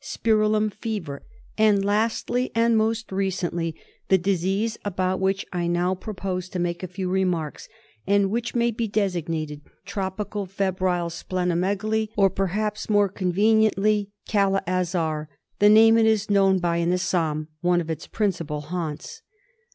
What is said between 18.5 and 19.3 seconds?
haunts.